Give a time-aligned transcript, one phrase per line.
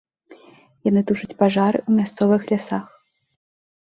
[0.89, 2.87] Яны тушаць пажары ў мясцовых лясах.